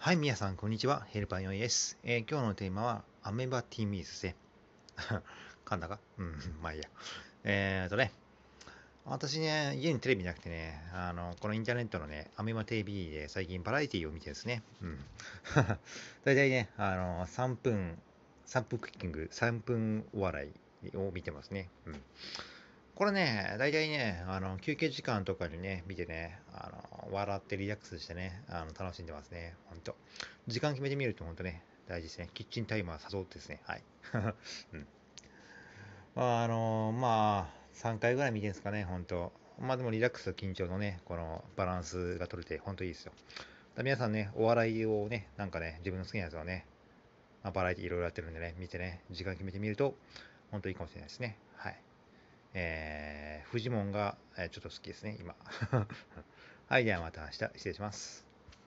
[0.00, 1.04] はい、皆さん、こんにちは。
[1.08, 4.36] ヘルパー4です、えー、今日のテーマは、アメバ TV ですね。
[5.66, 5.98] 噛んだか？
[6.18, 6.88] うん、 まあいいや。
[7.42, 8.12] えーとね、
[9.04, 15.04] 私ね、家にテレビなくてね、あの、このインターネットのね、アメバ TV で最近バラエティを見てですね、うん。
[16.22, 18.00] 大体ね、あの、3分、
[18.46, 20.48] 3分クッキング、3分お笑
[20.92, 21.70] いを見てますね。
[21.86, 22.02] うん。
[22.98, 29.54] これね、大体ね、あの、休憩時間とかにね、見てね、あの、笑ってリラックスしてね、あの、楽しんでますね。
[29.66, 29.94] ほんと。
[30.48, 32.28] 時間決めてみるとほんとね、大事ですね。
[32.34, 33.60] キッチンタイマー誘ってですね。
[33.66, 33.82] はい。
[34.74, 34.86] うん。
[36.16, 39.32] まあ、あの、まあ、3回ぐらい見てるんですかね、ほんと。
[39.60, 43.12] まあでもリラックスと緊張のね、このバランスが取れて、ほんといいですよ。
[43.76, 46.66] 皆さんね、お笑いをね、なんかね、自分の好きなやつをね、
[47.44, 49.94] まあ、バラエティいろいろやってるんでね、見てね、時間決めてみると、
[50.50, 51.38] ほんといいかもしれないですね。
[51.54, 51.80] はい。
[52.60, 55.36] えー、フジモンが、えちょっと好きですね、今。
[56.66, 58.27] はい、ではまた明日失礼します。